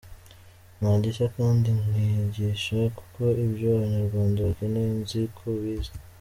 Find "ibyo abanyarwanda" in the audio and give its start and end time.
3.45-4.39